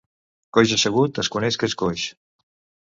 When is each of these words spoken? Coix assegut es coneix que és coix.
Coix 0.57 0.73
assegut 0.77 1.21
es 1.25 1.31
coneix 1.37 1.61
que 1.63 1.71
és 1.73 1.79
coix. 1.85 2.09